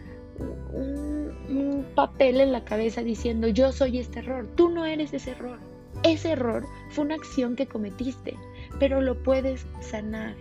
[0.74, 4.48] un, papel en la cabeza diciendo yo soy este error.
[4.56, 5.60] Tú no eres ese error.
[6.04, 8.36] Ese error fue una acción que cometiste,
[8.80, 10.36] pero lo puedes sanar.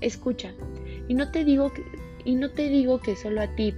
[0.00, 0.52] Escucha,
[1.08, 1.82] y no te digo que,
[2.24, 3.74] y no te digo que solo a ti,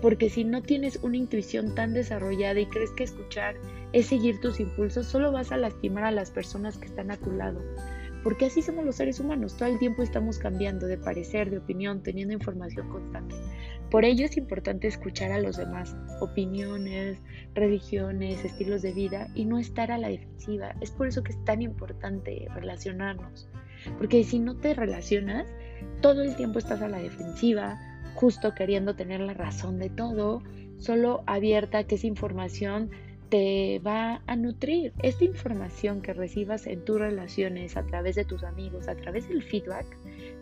[0.00, 3.56] porque si no tienes una intuición tan desarrollada y crees que escuchar
[3.92, 7.30] es seguir tus impulsos, solo vas a lastimar a las personas que están a tu
[7.32, 7.60] lado
[8.24, 12.02] porque así somos los seres humanos, todo el tiempo estamos cambiando de parecer, de opinión,
[12.02, 13.36] teniendo información constante.
[13.90, 17.20] Por ello es importante escuchar a los demás, opiniones,
[17.54, 20.74] religiones, estilos de vida y no estar a la defensiva.
[20.80, 23.46] Es por eso que es tan importante relacionarnos,
[23.98, 25.46] porque si no te relacionas,
[26.00, 27.78] todo el tiempo estás a la defensiva,
[28.14, 30.42] justo queriendo tener la razón de todo,
[30.78, 32.90] solo abierta a que esa información
[33.34, 34.92] te va a nutrir.
[35.02, 39.42] Esta información que recibas en tus relaciones, a través de tus amigos, a través del
[39.42, 39.86] feedback,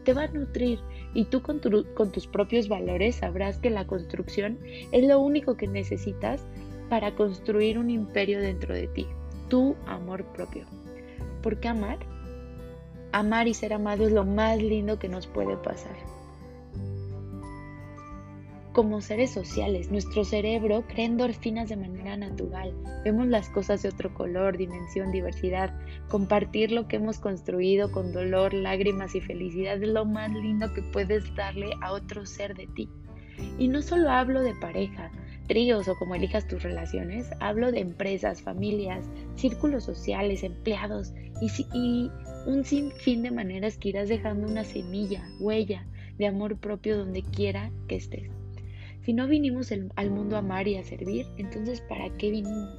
[0.04, 0.78] te va a nutrir
[1.14, 1.62] y tú con,
[1.94, 4.58] con tus propios valores sabrás que la construcción
[4.92, 6.44] es lo único que necesitas
[6.90, 9.06] para construir un imperio dentro de ti,
[9.48, 10.66] tu amor propio.
[11.42, 11.98] ¿Por qué amar?
[13.12, 15.96] Amar y ser amado es lo más lindo que nos puede pasar
[18.72, 19.90] como seres sociales.
[19.90, 22.74] Nuestro cerebro crea endorfinas de manera natural.
[23.04, 25.74] Vemos las cosas de otro color, dimensión, diversidad.
[26.08, 30.82] Compartir lo que hemos construido con dolor, lágrimas y felicidad es lo más lindo que
[30.82, 32.88] puedes darle a otro ser de ti.
[33.58, 35.10] Y no solo hablo de pareja,
[35.48, 39.04] tríos o como elijas tus relaciones, hablo de empresas, familias,
[39.36, 42.10] círculos sociales, empleados y, y
[42.46, 45.86] un sinfín de maneras que irás dejando una semilla, huella
[46.18, 48.41] de amor propio donde quiera que estés.
[49.02, 52.78] Si no vinimos al mundo a amar y a servir, entonces ¿para qué vinimos?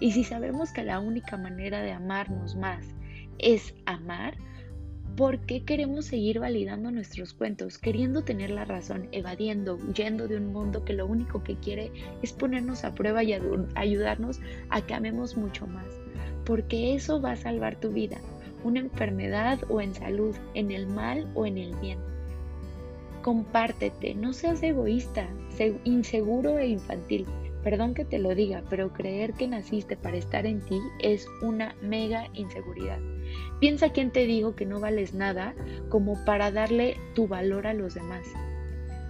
[0.00, 2.94] Y si sabemos que la única manera de amarnos más
[3.38, 4.36] es amar,
[5.16, 10.52] ¿por qué queremos seguir validando nuestros cuentos, queriendo tener la razón, evadiendo, huyendo de un
[10.52, 13.34] mundo que lo único que quiere es ponernos a prueba y
[13.74, 15.86] ayudarnos a que amemos mucho más?
[16.44, 18.20] Porque eso va a salvar tu vida,
[18.62, 22.11] una enfermedad o en salud, en el mal o en el bien.
[23.22, 25.28] Compártete, no seas egoísta,
[25.84, 27.26] inseguro e infantil.
[27.62, 31.76] Perdón que te lo diga, pero creer que naciste para estar en ti es una
[31.80, 32.98] mega inseguridad.
[33.60, 35.54] Piensa quién te dijo que no vales nada
[35.88, 38.26] como para darle tu valor a los demás.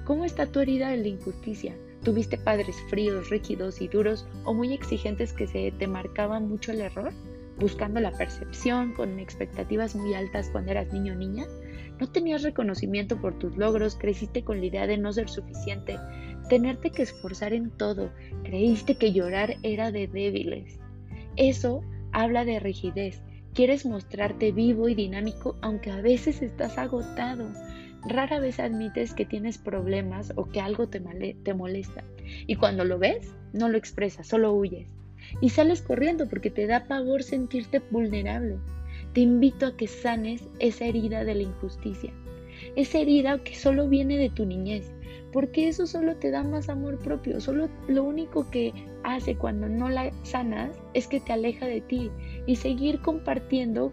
[0.05, 1.75] ¿Cómo está tu herida de la injusticia?
[2.05, 6.83] ¿Tuviste padres fríos, rígidos y duros o muy exigentes que se te marcaban mucho el
[6.83, 7.13] error?
[7.59, 11.47] ¿Buscando la percepción con expectativas muy altas cuando eras niño o niña?
[12.01, 15.99] No tenías reconocimiento por tus logros, creciste con la idea de no ser suficiente,
[16.49, 18.11] tenerte que esforzar en todo,
[18.43, 20.79] creíste que llorar era de débiles.
[21.37, 21.83] Eso
[22.13, 23.23] habla de rigidez.
[23.55, 27.51] Quieres mostrarte vivo y dinámico aunque a veces estás agotado.
[28.05, 31.01] Rara vez admites que tienes problemas o que algo te,
[31.43, 32.03] te molesta.
[32.47, 34.89] Y cuando lo ves, no lo expresas, solo huyes.
[35.41, 38.59] Y sales corriendo porque te da pavor sentirte vulnerable
[39.13, 42.13] te invito a que sanes esa herida de la injusticia,
[42.77, 44.91] esa herida que solo viene de tu niñez,
[45.33, 49.89] porque eso solo te da más amor propio, solo lo único que hace cuando no
[49.89, 52.11] la sanas es que te aleja de ti
[52.47, 53.91] y seguir compartiendo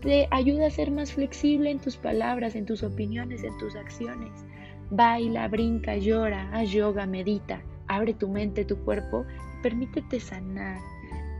[0.00, 4.30] te ayuda a ser más flexible en tus palabras, en tus opiniones, en tus acciones.
[4.90, 9.26] Baila, brinca, llora, haz yoga, medita, abre tu mente, tu cuerpo,
[9.62, 10.80] permítete sanar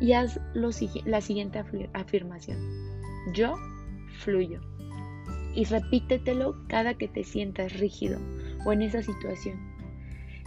[0.00, 1.62] y haz la siguiente
[1.94, 2.89] afirmación.
[3.32, 3.54] Yo
[4.18, 4.60] fluyo.
[5.54, 8.18] Y repítetelo cada que te sientas rígido
[8.64, 9.58] o en esa situación.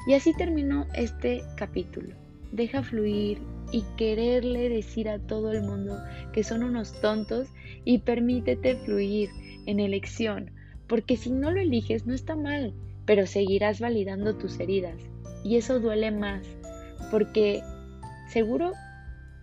[0.07, 2.15] Y así terminó este capítulo.
[2.51, 3.39] Deja fluir
[3.71, 5.97] y quererle decir a todo el mundo
[6.31, 7.47] que son unos tontos
[7.85, 9.29] y permítete fluir
[9.65, 10.51] en elección,
[10.87, 12.73] porque si no lo eliges no está mal,
[13.05, 14.95] pero seguirás validando tus heridas
[15.43, 16.45] y eso duele más,
[17.11, 17.61] porque
[18.29, 18.73] seguro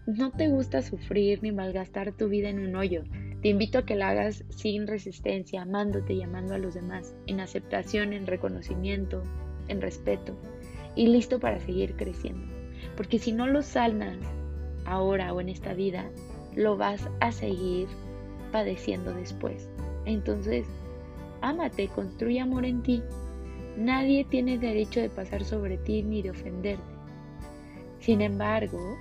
[0.06, 3.02] no te gusta sufrir ni malgastar tu vida en un hoyo.
[3.42, 7.40] Te invito a que la hagas sin resistencia, amándote y amando a los demás, en
[7.40, 9.22] aceptación, en reconocimiento,
[9.68, 10.36] en respeto
[10.94, 12.52] y listo para seguir creciendo.
[12.96, 14.18] Porque si no lo sanas
[14.84, 16.10] ahora o en esta vida,
[16.54, 17.88] lo vas a seguir
[18.52, 19.70] padeciendo después.
[20.04, 20.66] Entonces,
[21.40, 23.02] ámate, construye amor en ti.
[23.76, 26.82] Nadie tiene derecho de pasar sobre ti ni de ofenderte.
[28.00, 28.98] Sin embargo,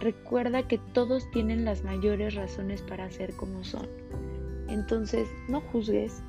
[0.00, 3.86] recuerda que todos tienen las mayores razones para ser como son.
[4.68, 6.22] Entonces, no juzgues,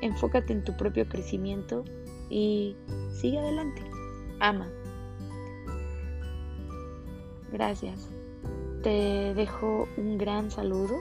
[0.00, 1.84] enfócate en tu propio crecimiento
[2.28, 2.76] y
[3.10, 3.82] sigue adelante.
[4.40, 4.68] Ama.
[7.52, 8.08] Gracias.
[8.82, 10.96] Te dejo un gran saludo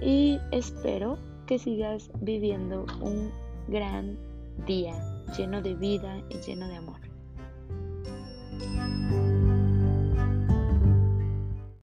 [0.00, 3.30] y espero que sigas viviendo un
[3.68, 4.18] gran
[4.66, 4.94] día
[5.36, 7.00] lleno de vida y lleno de amor.